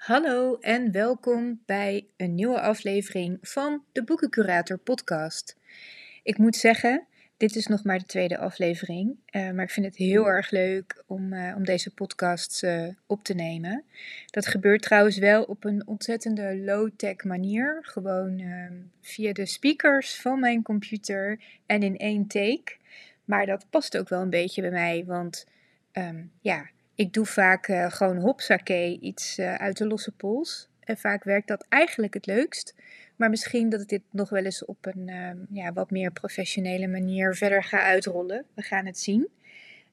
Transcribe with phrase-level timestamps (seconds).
[0.00, 5.56] Hallo en welkom bij een nieuwe aflevering van de Boekencurator podcast.
[6.22, 7.06] Ik moet zeggen,
[7.36, 11.02] dit is nog maar de tweede aflevering, uh, maar ik vind het heel erg leuk
[11.06, 13.84] om, uh, om deze podcast uh, op te nemen.
[14.26, 20.40] Dat gebeurt trouwens wel op een ontzettende low-tech manier, gewoon ehm, via de speakers van
[20.40, 22.76] mijn computer en in één take.
[23.24, 25.46] Maar dat past ook wel een beetje bij mij, want
[25.92, 26.70] um, ja,
[27.00, 30.68] ik doe vaak uh, gewoon hopsakee, iets uh, uit de losse pols.
[30.80, 32.74] En vaak werkt dat eigenlijk het leukst.
[33.16, 36.86] Maar misschien dat ik dit nog wel eens op een uh, ja, wat meer professionele
[36.86, 38.44] manier verder ga uitrollen.
[38.54, 39.28] We gaan het zien.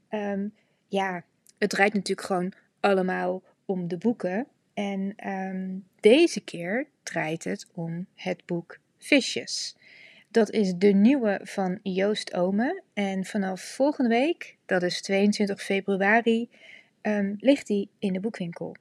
[0.10, 0.54] Um,
[0.88, 1.24] ja,
[1.58, 4.48] het draait natuurlijk gewoon allemaal om de boeken.
[4.74, 9.76] En um, deze keer draait het om het boek Visjes.
[10.32, 12.82] Dat is de nieuwe van Joost Ome.
[12.94, 16.50] En vanaf volgende week, dat is 22 februari,
[17.08, 18.76] um, ligt die in de boekwinkel.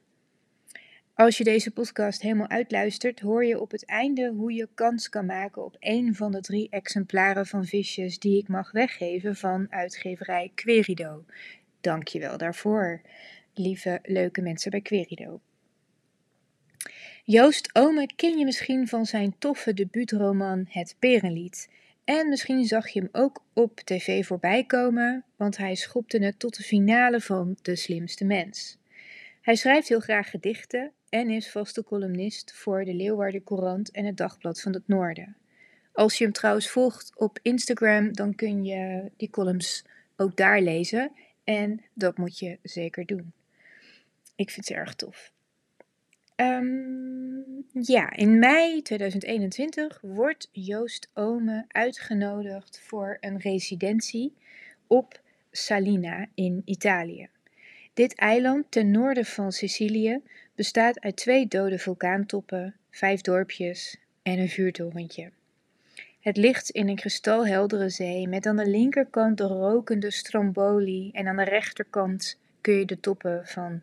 [1.13, 5.25] Als je deze podcast helemaal uitluistert, hoor je op het einde hoe je kans kan
[5.25, 10.51] maken op een van de drie exemplaren van visjes die ik mag weggeven van uitgeverij
[10.55, 11.25] Querido.
[11.81, 13.01] Dank je wel daarvoor,
[13.53, 15.41] lieve leuke mensen bij Querido.
[17.23, 21.69] Joost Ome ken je misschien van zijn toffe debuutroman Het Perenlied.
[22.07, 26.55] En misschien zag je hem ook op tv voorbij komen, want hij schopte het tot
[26.55, 28.77] de finale van De Slimste Mens.
[29.41, 34.17] Hij schrijft heel graag gedichten en is vaste columnist voor de Leeuwarden Courant en het
[34.17, 35.35] Dagblad van het Noorden.
[35.91, 39.85] Als je hem trouwens volgt op Instagram, dan kun je die columns
[40.15, 41.11] ook daar lezen
[41.43, 43.33] en dat moet je zeker doen.
[44.35, 45.31] Ik vind ze erg tof.
[46.35, 47.16] Um,
[47.71, 54.33] ja, in mei 2021 wordt Joost Ome uitgenodigd voor een residentie
[54.87, 57.27] op Salina in Italië.
[57.93, 60.21] Dit eiland ten noorden van Sicilië
[60.55, 65.31] bestaat uit twee dode vulkaantoppen, vijf dorpjes en een vuurtorentje.
[66.19, 71.35] Het ligt in een kristalheldere zee met aan de linkerkant de rokende Stromboli en aan
[71.35, 73.81] de rechterkant kun je de toppen van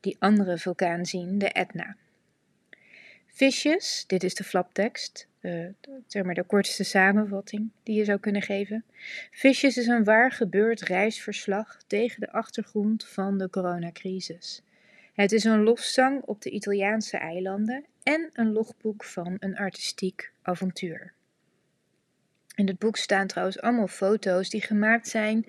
[0.00, 1.96] die andere vulkaan zien, de Etna.
[3.36, 5.66] Visjes, dit is de flaptekst, uh,
[6.06, 8.84] zeg maar de kortste samenvatting die je zou kunnen geven.
[9.30, 14.62] Visjes is een waar gebeurd reisverslag tegen de achtergrond van de coronacrisis.
[15.12, 21.12] Het is een lofzang op de Italiaanse eilanden en een logboek van een artistiek avontuur.
[22.54, 25.46] In het boek staan trouwens allemaal foto's die gemaakt zijn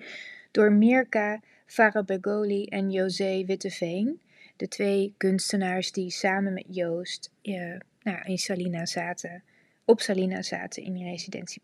[0.50, 4.20] door Mirka Farabegoli en José Witteveen
[4.56, 9.42] de twee kunstenaars die samen met Joost uh, nou, in Salina zaten,
[9.84, 11.62] op Salina zaten in die residentie.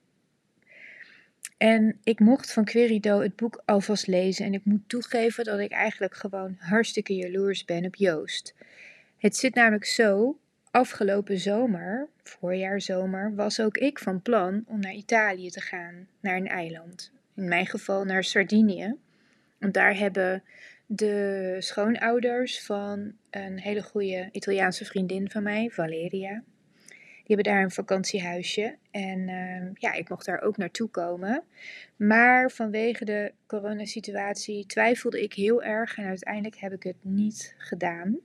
[1.57, 5.71] En ik mocht van Querido het boek alvast lezen en ik moet toegeven dat ik
[5.71, 8.55] eigenlijk gewoon hartstikke jaloers ben op Joost.
[9.19, 10.39] Het zit namelijk zo,
[10.71, 16.49] afgelopen zomer, voorjaarzomer, was ook ik van plan om naar Italië te gaan, naar een
[16.49, 17.13] eiland.
[17.37, 18.95] In mijn geval naar Sardinië.
[19.59, 20.43] Want daar hebben
[20.95, 26.43] de schoonouders van een hele goede Italiaanse vriendin van mij, Valeria.
[26.87, 31.43] Die hebben daar een vakantiehuisje en uh, ja, ik mocht daar ook naartoe komen.
[31.97, 38.19] Maar vanwege de coronasituatie twijfelde ik heel erg en uiteindelijk heb ik het niet gedaan.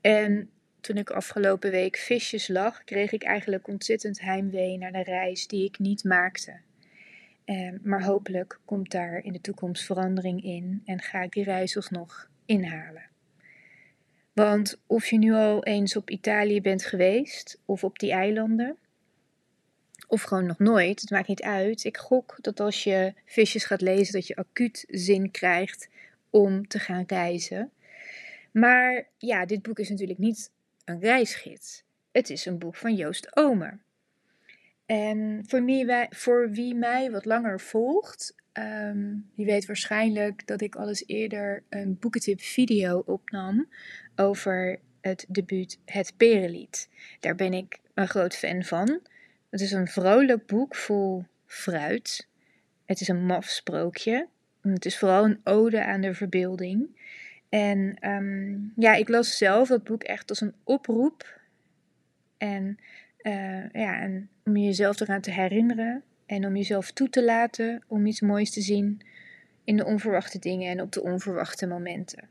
[0.00, 5.46] En toen ik afgelopen week visjes lag, kreeg ik eigenlijk ontzettend heimwee naar de reis
[5.46, 6.60] die ik niet maakte.
[7.50, 11.76] Ehm, maar hopelijk komt daar in de toekomst verandering in en ga ik die reis
[11.76, 13.08] alsnog inhalen.
[14.32, 18.76] Want of je nu al eens op Italië bent geweest of op die eilanden,
[20.06, 21.84] of gewoon nog nooit, het maakt niet uit.
[21.84, 25.88] Ik gok dat als je visjes gaat lezen, dat je acuut zin krijgt
[26.30, 27.70] om te gaan reizen.
[28.52, 30.50] Maar ja, dit boek is natuurlijk niet
[30.84, 31.82] een reisgids.
[32.12, 33.78] Het is een boek van Joost Omer.
[34.90, 40.76] En voor wie, voor wie mij wat langer volgt, um, die weet waarschijnlijk dat ik
[40.76, 43.68] al eens eerder een boekentip video opnam
[44.16, 46.88] over het debuut Het Perenlied.
[47.20, 49.00] Daar ben ik een groot fan van.
[49.50, 52.28] Het is een vrolijk boek vol fruit.
[52.84, 54.28] Het is een maf sprookje.
[54.62, 56.98] Het is vooral een ode aan de verbeelding.
[57.48, 61.40] En um, ja, ik las zelf dat boek echt als een oproep.
[62.36, 62.78] En
[63.22, 68.06] uh, ja, en om jezelf eraan te herinneren en om jezelf toe te laten om
[68.06, 69.00] iets moois te zien
[69.64, 72.28] in de onverwachte dingen en op de onverwachte momenten.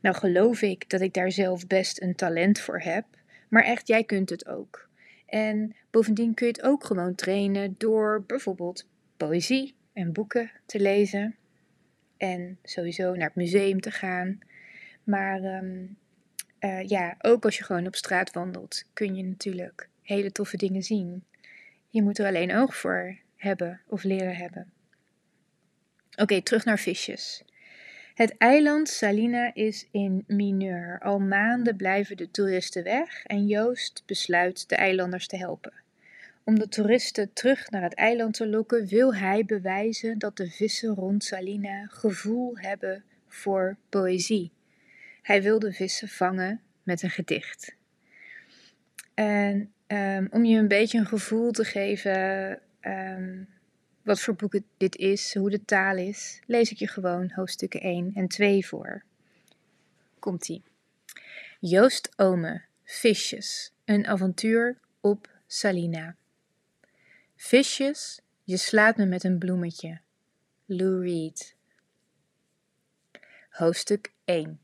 [0.00, 3.04] Nou geloof ik dat ik daar zelf best een talent voor heb,
[3.48, 4.88] maar echt, jij kunt het ook.
[5.26, 11.34] En bovendien kun je het ook gewoon trainen door bijvoorbeeld poëzie en boeken te lezen.
[12.16, 14.38] En sowieso naar het museum te gaan.
[15.04, 15.96] Maar um,
[16.58, 20.82] eh, ja, ook als je gewoon op straat wandelt, kun je natuurlijk hele toffe dingen
[20.82, 21.24] zien.
[21.88, 24.72] Je moet er alleen oog voor hebben of leren hebben.
[26.16, 27.44] Oké, terug naar visjes.
[28.14, 31.00] Het eiland Salina is in mineur.
[31.00, 35.72] Al maanden blijven de toeristen weg en Joost besluit de eilanders te helpen.
[36.44, 40.94] Om de toeristen terug naar het eiland te lokken, wil hij bewijzen dat de vissen
[40.94, 44.50] rond Salina gevoel hebben voor poëzie.
[45.22, 47.74] Hij wil de vissen vangen met een gedicht.
[49.14, 53.48] En um, om je een beetje een gevoel te geven um,
[54.02, 58.10] wat voor boek dit is, hoe de taal is, lees ik je gewoon hoofdstukken 1
[58.14, 59.02] en 2 voor.
[60.18, 60.62] Komt-ie.
[61.60, 66.16] Joost Ome, Visjes, een avontuur op Salina.
[67.36, 70.00] Visjes, je slaat me met een bloemetje.
[70.64, 71.56] Lou Reed.
[73.50, 74.60] Hoofdstuk 1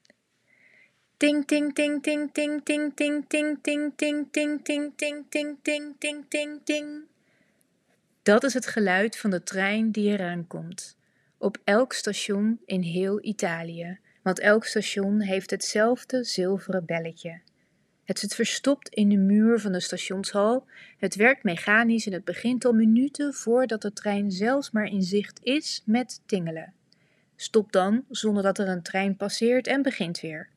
[1.22, 5.94] Ting ting ting ting ting ting ting ting ting ting ting ting ting ting ting
[5.98, 7.04] ting ting ting
[8.22, 10.96] Dat is het geluid van de trein die eraan komt.
[11.38, 17.40] Op elk station in heel Italië, want elk station heeft hetzelfde zilveren belletje.
[18.04, 20.66] Het zit verstopt in de muur van de stationshal.
[20.98, 25.40] Het werkt mechanisch en het begint al minuten voordat de trein zelfs maar in zicht
[25.42, 26.72] is met tingelen.
[27.36, 30.51] Stop dan zonder dat er een trein passeert en begint weer.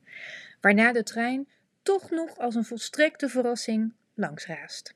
[0.66, 1.48] Waarna de trein
[1.82, 4.94] toch nog als een volstrekte verrassing langsraast.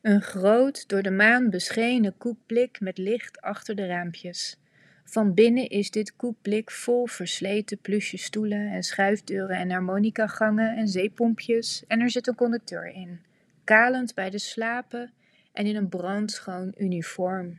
[0.00, 4.56] Een groot, door de maan beschenen koekblik met licht achter de raampjes.
[5.04, 11.84] Van binnen is dit koekblik vol versleten plusje stoelen en schuifdeuren en harmonicagangen en zeepompjes
[11.86, 13.20] en er zit een conducteur in,
[13.64, 15.12] kalend bij de slapen
[15.52, 17.58] en in een brandschoon uniform.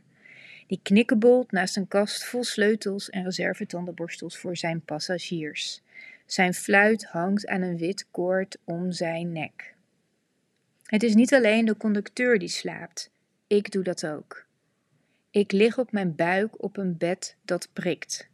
[0.66, 5.83] Die knikkebolt naast een kast vol sleutels en reservetandenborstels voor zijn passagiers.
[6.26, 9.74] Zijn fluit hangt aan een wit koord om zijn nek.
[10.84, 13.10] Het is niet alleen de conducteur die slaapt,
[13.46, 14.46] ik doe dat ook.
[15.30, 18.28] Ik lig op mijn buik op een bed dat prikt.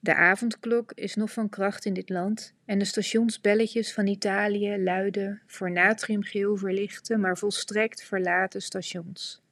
[0.00, 5.42] De avondklok is nog van kracht in dit land en de stationsbelletjes van Italië luiden
[5.46, 9.42] voor natriumgeel verlichte, maar volstrekt verlaten stations.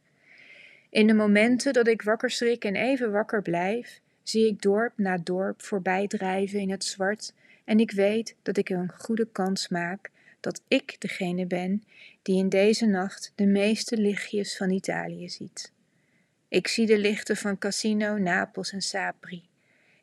[0.91, 5.19] In de momenten dat ik wakker schrik en even wakker blijf, zie ik dorp na
[5.19, 7.33] dorp voorbij drijven in het zwart
[7.65, 10.11] en ik weet dat ik een goede kans maak
[10.41, 11.85] dat ik degene ben
[12.23, 15.73] die in deze nacht de meeste lichtjes van Italië ziet.
[16.49, 19.43] Ik zie de lichten van Cassino, Napels en Sapri.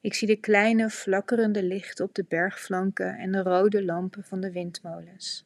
[0.01, 4.51] Ik zie de kleine flakkerende lichten op de bergflanken en de rode lampen van de
[4.51, 5.45] windmolens.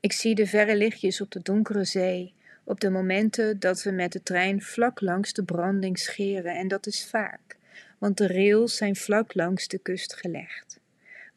[0.00, 2.34] Ik zie de verre lichtjes op de donkere zee,
[2.64, 6.86] op de momenten dat we met de trein vlak langs de branding scheren, en dat
[6.86, 7.56] is vaak,
[7.98, 10.80] want de rails zijn vlak langs de kust gelegd.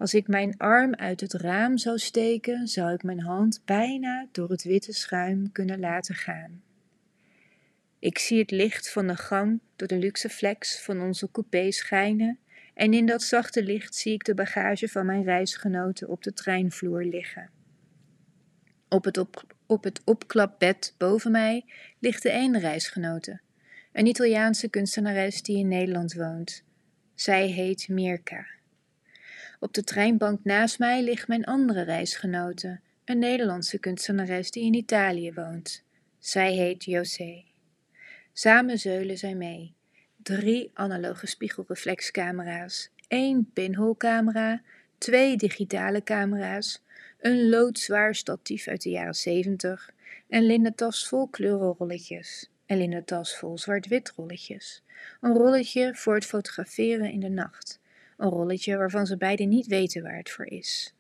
[0.02, 4.50] Als ik mijn arm uit het raam zou steken, zou ik mijn hand bijna door
[4.50, 6.62] het witte schuim kunnen laten gaan.
[8.00, 12.40] Ik zie het licht van de gang door de luxe flex van onze coupé schijnen
[12.74, 17.04] en in dat zachte licht zie ik de bagage van mijn reisgenoten op de treinvloer
[17.04, 17.50] liggen.
[18.90, 21.66] Op het, op, op het opklapbed boven mij
[22.00, 23.40] ligt de ene reisgenote,
[23.92, 26.64] een Italiaanse kunstenares die in Nederland woont.
[27.16, 28.60] Zij heet Mirka.
[29.64, 35.34] Op de treinbank naast mij ligt mijn andere reisgenote, een Nederlandse kunstenares die in Italië
[35.34, 35.84] woont.
[36.20, 37.44] Zij heet José.
[38.34, 39.74] Samen zeulen zij mee.
[40.24, 44.62] Drie analoge spiegelreflexcamera's, één pinholcamera,
[44.98, 46.84] twee digitale camera's,
[47.20, 49.92] een loodzwaar statief uit de jaren 70,
[50.30, 54.84] een linnen tas vol kleurenrolletjes, een linnen tas vol zwart-wit rolletjes,
[55.22, 57.81] een rolletje voor het fotograferen in de nacht,
[58.18, 60.94] een rolletje waarvan ze beiden niet weten waar het voor is.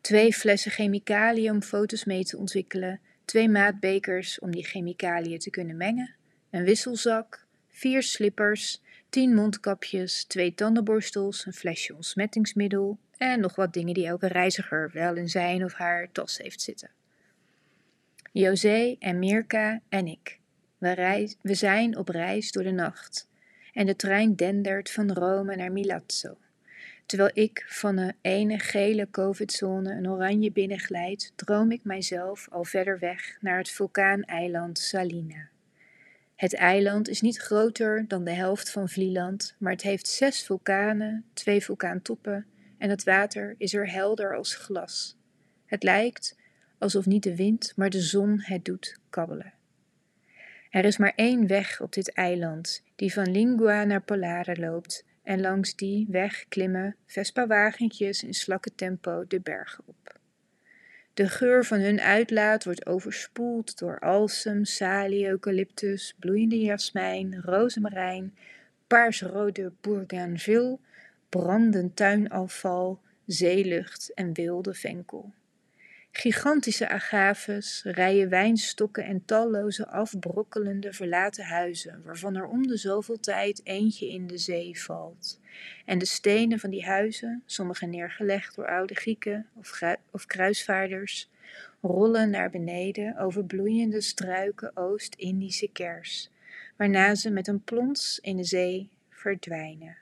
[0.00, 5.76] Twee flessen chemicaliën om foto's mee te ontwikkelen, twee maatbekers om die chemicaliën te kunnen
[5.76, 6.14] mengen,
[6.50, 13.94] een wisselzak, vier slippers, tien mondkapjes, twee tandenborstels, een flesje ontsmettingsmiddel en nog wat dingen
[13.94, 16.90] die elke reiziger wel in zijn of haar tas heeft zitten.
[18.32, 20.38] José en Mirka en ik.
[20.78, 23.28] We, we zijn op reis door de nacht
[23.72, 26.36] en de trein dendert van Rome naar Milazzo.
[27.06, 32.98] Terwijl ik van een ene gele covid-zone een oranje binnenglijd, droom ik mijzelf al verder
[32.98, 35.48] weg naar het vulkaaneiland Salina.
[36.36, 41.24] Het eiland is niet groter dan de helft van Vlieland, maar het heeft zes vulkanen,
[41.32, 42.46] twee vulkaantoppen
[42.78, 45.16] en het water is er helder als glas.
[45.66, 46.36] Het lijkt
[46.78, 49.52] alsof niet de wind, maar de zon het doet kabbelen.
[50.70, 55.40] Er is maar één weg op dit eiland, die van Lingua naar Polare loopt, en
[55.40, 60.18] langs die weg klimmen Vespa-wagentjes in slakke tempo de bergen op.
[61.14, 68.34] De geur van hun uitlaat wordt overspoeld door alsem, salie, eucalyptus, bloeiende jasmijn, rozemarijn,
[68.86, 70.78] paarsrode bougainville,
[71.28, 75.32] brandend tuinafval, zeelucht en wilde venkel.
[76.16, 83.60] Gigantische agaves, rijen wijnstokken en talloze afbrokkelende verlaten huizen, waarvan er om de zoveel tijd
[83.64, 85.40] eentje in de zee valt.
[85.84, 89.80] En de stenen van die huizen, sommige neergelegd door oude Grieken of,
[90.10, 91.30] of kruisvaarders,
[91.80, 96.30] rollen naar beneden over bloeiende struiken Oost-Indische kers,
[96.76, 99.96] waarna ze met een plons in de zee verdwijnen.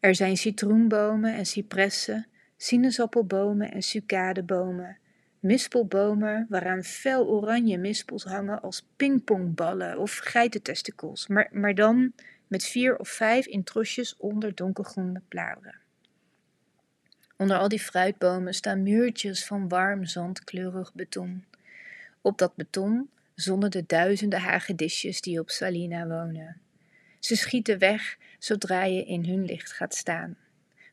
[0.00, 2.26] Er zijn citroenbomen en cipressen
[2.56, 4.98] sinaasappelbomen en sucadebomen,
[5.40, 12.12] mispelbomen waaraan fel oranje mispels hangen als pingpongballen of geitentestikels, maar, maar dan
[12.46, 15.82] met vier of vijf in trosjes onder donkergroene bladeren.
[17.36, 21.44] Onder al die fruitbomen staan muurtjes van warm zandkleurig beton.
[22.20, 26.60] Op dat beton zonnen de duizenden hagedisjes die op Salina wonen.
[27.18, 30.36] Ze schieten weg zodra je in hun licht gaat staan.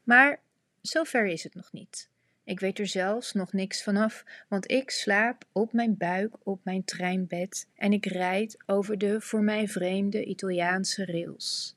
[0.04, 0.40] Maar
[0.82, 2.10] Zover is het nog niet.
[2.44, 6.84] Ik weet er zelfs nog niks vanaf, want ik slaap op mijn buik op mijn
[6.84, 11.76] treinbed en ik rijd over de voor mij vreemde Italiaanse rails.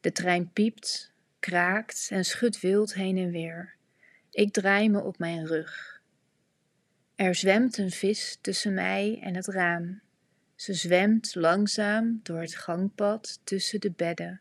[0.00, 3.74] De trein piept, kraakt en schudt wild heen en weer.
[4.30, 6.02] Ik draai me op mijn rug.
[7.14, 10.00] Er zwemt een vis tussen mij en het raam.
[10.54, 14.40] Ze zwemt langzaam door het gangpad tussen de bedden,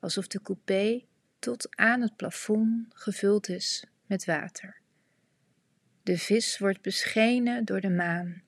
[0.00, 1.02] alsof de coupé
[1.38, 4.80] tot aan het plafond gevuld is met water.
[6.02, 8.42] De vis wordt beschenen door de maan.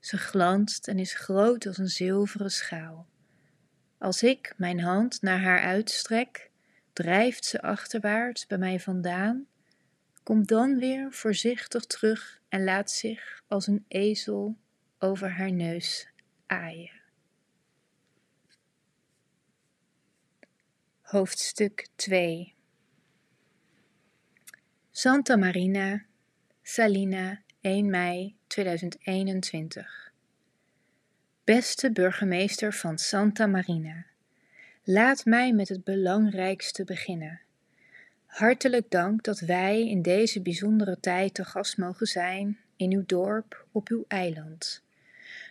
[0.00, 3.06] Ze glanst en is groot als een zilveren schaal.
[3.98, 6.50] Als ik mijn hand naar haar uitstrek,
[6.92, 9.46] drijft ze achterwaarts bij mij vandaan,
[10.22, 14.56] komt dan weer voorzichtig terug en laat zich als een ezel
[14.98, 16.08] over haar neus
[16.46, 16.97] aaien.
[21.10, 22.54] Hoofdstuk 2
[24.90, 26.04] Santa Marina,
[26.62, 30.12] Salina, 1 mei 2021
[31.44, 34.06] Beste burgemeester van Santa Marina,
[34.84, 37.40] laat mij met het belangrijkste beginnen.
[38.26, 43.66] Hartelijk dank dat wij in deze bijzondere tijd te gast mogen zijn in uw dorp
[43.72, 44.82] op uw eiland.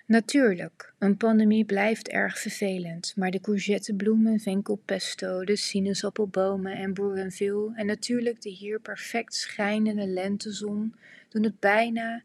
[0.08, 7.86] Natuurlijk, een pandemie blijft erg vervelend, maar de courgettebloemen, venkelpesto, de sinaasappelbomen en boerenville en
[7.86, 10.96] natuurlijk de hier perfect schijnende lentezon
[11.30, 12.24] doen het bijna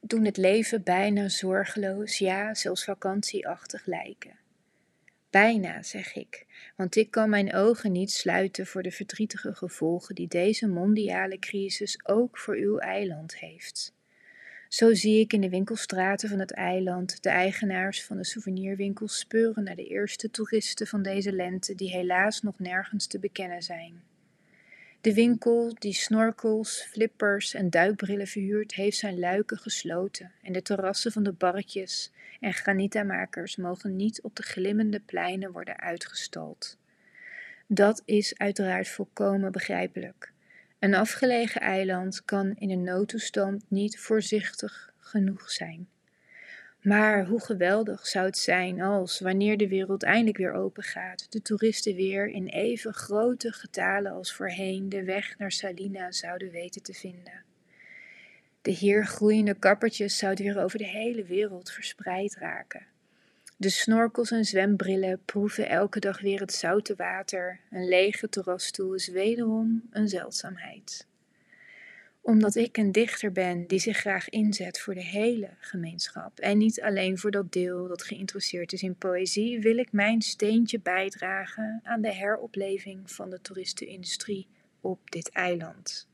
[0.00, 4.38] doen het leven bijna zorgeloos, ja, zelfs vakantieachtig lijken.
[5.30, 10.28] Bijna, zeg ik, want ik kan mijn ogen niet sluiten voor de verdrietige gevolgen die
[10.28, 13.96] deze mondiale crisis ook voor uw eiland heeft.
[14.68, 19.64] Zo zie ik in de winkelstraten van het eiland de eigenaars van de souvenirwinkels speuren
[19.64, 24.02] naar de eerste toeristen van deze lente die helaas nog nergens te bekennen zijn.
[25.00, 31.12] De winkel die snorkels, flippers en duikbrillen verhuurt, heeft zijn luiken gesloten en de terrassen
[31.12, 36.78] van de barretjes en granitamakers mogen niet op de glimmende pleinen worden uitgestald.
[37.66, 40.32] Dat is uiteraard volkomen begrijpelijk.
[40.78, 45.88] Een afgelegen eiland kan in een noodtoestand niet voorzichtig genoeg zijn.
[46.82, 51.42] Maar hoe geweldig zou het zijn als, wanneer de wereld eindelijk weer open gaat, de
[51.42, 56.92] toeristen weer in even grote getalen als voorheen de weg naar Salina zouden weten te
[56.92, 57.44] vinden.
[58.62, 62.86] De hier groeiende kappertjes zouden weer over de hele wereld verspreid raken.
[63.60, 67.60] De snorkels en zwembrillen proeven elke dag weer het zoute water.
[67.70, 71.06] Een lege terrasstoel is wederom een zeldzaamheid.
[72.20, 76.80] Omdat ik een dichter ben die zich graag inzet voor de hele gemeenschap en niet
[76.80, 82.00] alleen voor dat deel dat geïnteresseerd is in poëzie, wil ik mijn steentje bijdragen aan
[82.00, 84.48] de heropleving van de toeristenindustrie
[84.80, 86.08] op dit eiland.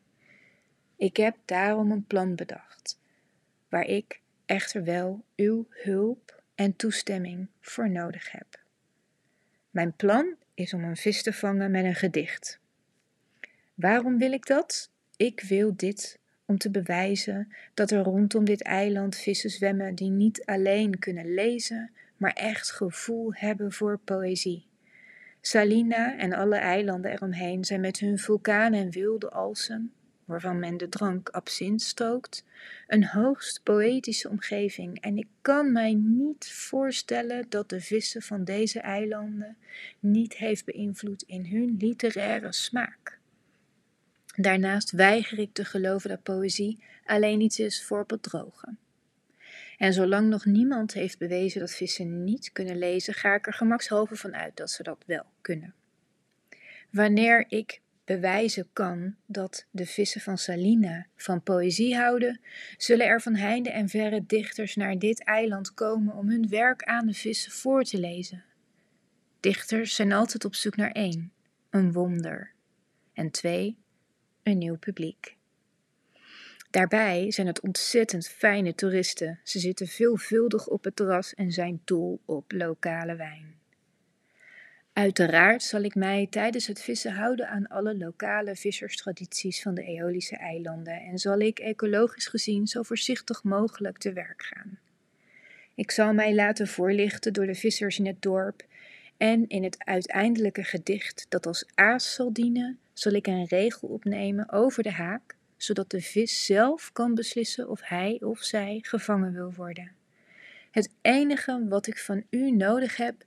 [0.96, 2.98] Ik heb daarom een plan bedacht,
[3.68, 8.62] waar ik echter wel uw hulp en toestemming voor nodig heb.
[9.70, 12.58] Mijn plan is om een vis te vangen met een gedicht.
[13.74, 14.90] Waarom wil ik dat?
[15.16, 20.44] Ik wil dit om te bewijzen dat er rondom dit eiland vissen zwemmen die niet
[20.44, 24.66] alleen kunnen lezen, maar echt gevoel hebben voor poëzie.
[25.40, 29.92] Salina en alle eilanden eromheen zijn met hun vulkanen en wilde alsen
[30.24, 32.44] waarvan men de drank absint strookt,
[32.86, 38.80] een hoogst poëtische omgeving en ik kan mij niet voorstellen dat de vissen van deze
[38.80, 39.56] eilanden
[40.00, 43.18] niet heeft beïnvloed in hun literaire smaak.
[44.36, 48.78] Daarnaast weiger ik te geloven dat poëzie alleen iets is voor bedrogen.
[49.78, 54.16] En zolang nog niemand heeft bewezen dat vissen niet kunnen lezen, ga ik er gemakshalve
[54.16, 55.74] van uit dat ze dat wel kunnen.
[56.90, 62.40] Wanneer ik bewijzen kan dat de vissen van Salina van poëzie houden,
[62.76, 67.06] zullen er van heinde en verre dichters naar dit eiland komen om hun werk aan
[67.06, 68.44] de vissen voor te lezen.
[69.40, 71.32] Dichters zijn altijd op zoek naar één,
[71.70, 72.52] een wonder,
[73.12, 73.76] en twee,
[74.42, 75.36] een nieuw publiek.
[76.70, 79.40] Daarbij zijn het ontzettend fijne toeristen.
[79.42, 83.63] Ze zitten veelvuldig op het terras en zijn dol op lokale wijn.
[84.94, 90.36] Uiteraard zal ik mij tijdens het vissen houden aan alle lokale visserstradities van de Eolische
[90.36, 94.78] eilanden en zal ik ecologisch gezien zo voorzichtig mogelijk te werk gaan.
[95.74, 98.62] Ik zal mij laten voorlichten door de vissers in het dorp
[99.16, 104.52] en in het uiteindelijke gedicht dat als aas zal dienen, zal ik een regel opnemen
[104.52, 109.52] over de haak, zodat de vis zelf kan beslissen of hij of zij gevangen wil
[109.56, 109.92] worden.
[110.70, 113.24] Het enige wat ik van u nodig heb,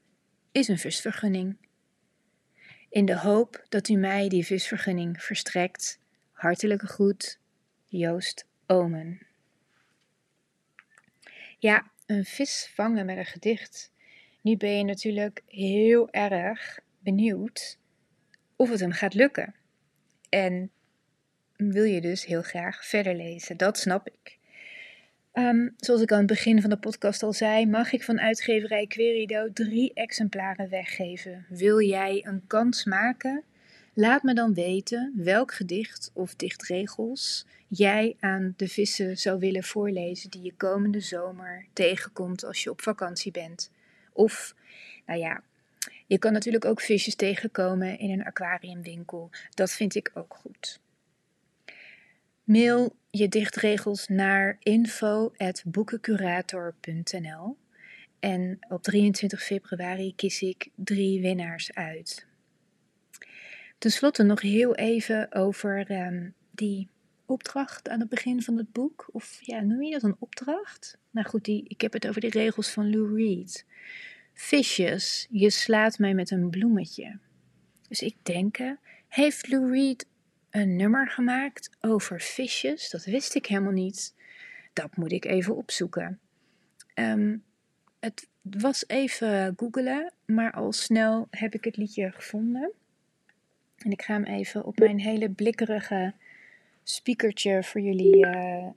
[0.57, 1.57] is een visvergunning.
[2.89, 5.99] In de hoop dat u mij die visvergunning verstrekt,
[6.31, 7.39] hartelijke groet,
[7.85, 9.21] Joost Omen.
[11.59, 13.91] Ja, een vis vangen met een gedicht.
[14.41, 17.77] Nu ben je natuurlijk heel erg benieuwd
[18.55, 19.55] of het hem gaat lukken.
[20.29, 20.71] En
[21.55, 23.57] wil je dus heel graag verder lezen.
[23.57, 24.36] Dat snap ik.
[25.37, 28.87] Ehm, zoals ik aan het begin van de podcast al zei, mag ik van uitgeverij
[28.87, 31.45] Querido drie exemplaren weggeven.
[31.49, 33.43] Wil jij een kans maken?
[33.93, 40.29] Laat me dan weten welk gedicht of dichtregels jij aan de vissen zou willen voorlezen
[40.29, 43.71] die je komende zomer tegenkomt als je op vakantie bent.
[44.13, 44.55] Of,
[45.05, 45.41] nou ja,
[46.07, 49.29] je kan natuurlijk ook visjes tegenkomen in een aquariumwinkel.
[49.53, 50.79] Dat vind ik ook goed.
[52.47, 57.57] Mail je dichtregels naar info.boekencurator.nl
[58.19, 62.25] en op 23 februari kies ik drie winnaars uit.
[63.77, 66.87] Ten slotte nog heel even over um, die
[67.25, 69.09] opdracht aan het begin van het boek.
[69.11, 70.97] Of ja, noem je dat een opdracht?
[71.09, 73.65] Nou goed, die, ik heb het over de regels van Lou Reed.
[74.33, 77.19] Visjes, je slaat mij met een bloemetje.
[77.87, 78.57] Dus ik denk,
[79.07, 80.05] heeft Lou Reed
[80.57, 82.89] een nummer gemaakt over visjes?
[82.89, 84.15] Dat wist ik helemaal niet.
[84.73, 86.19] Dat moet ik even opzoeken.
[86.95, 87.43] Um,
[87.99, 92.71] het was even googelen, maar al snel heb ik het liedje gevonden.
[93.77, 96.13] En ik ga hem even op mijn hele blikkerige
[96.83, 98.67] speakertje voor jullie uh,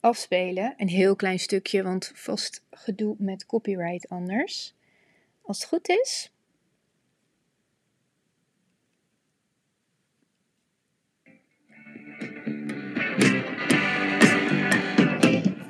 [0.00, 0.74] afspelen.
[0.76, 4.74] Een heel klein stukje, want vast gedoe met copyright anders.
[5.42, 6.33] Als het goed is.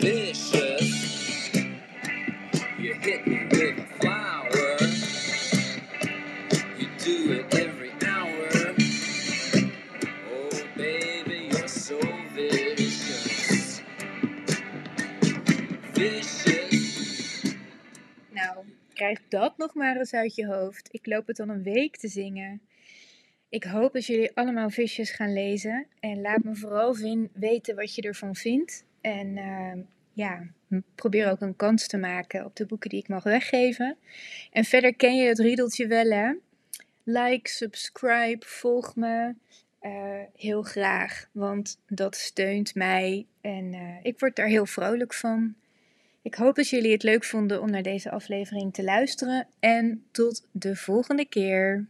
[0.04, 0.10] Oh,
[10.76, 11.98] baby, so.
[18.30, 18.64] Nou,
[18.94, 20.88] krijg dat nog maar eens uit je hoofd.
[20.90, 22.60] Ik loop het dan een week te zingen.
[23.48, 25.86] Ik hoop dat jullie allemaal visjes gaan lezen.
[26.00, 26.96] En laat me vooral
[27.32, 28.84] weten wat je ervan vindt.
[29.00, 29.72] En uh,
[30.14, 30.46] ja,
[30.94, 33.96] probeer ook een kans te maken op de boeken die ik mag weggeven.
[34.52, 36.32] En verder ken je het riedeltje wel, hè?
[37.02, 39.34] Like, subscribe, volg me.
[39.82, 45.54] Uh, heel graag, want dat steunt mij en uh, ik word daar heel vrolijk van.
[46.22, 50.46] Ik hoop dat jullie het leuk vonden om naar deze aflevering te luisteren en tot
[50.50, 51.86] de volgende keer.